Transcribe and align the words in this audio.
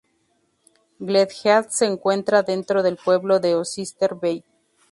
Glen 0.99 1.27
Head 1.43 1.67
se 1.69 1.85
encuentra 1.85 2.41
dentro 2.41 2.81
del 2.81 2.97
pueblo 2.97 3.39
de 3.39 3.53
Oyster 3.53 4.15
Bay. 4.15 4.43